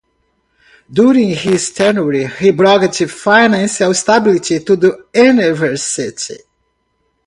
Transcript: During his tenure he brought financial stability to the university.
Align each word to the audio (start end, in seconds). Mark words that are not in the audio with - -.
During 0.91 1.29
his 1.35 1.69
tenure 1.69 2.25
he 2.29 2.49
brought 2.49 2.95
financial 2.95 3.93
stability 3.93 4.59
to 4.61 4.75
the 4.75 5.05
university. 5.13 6.39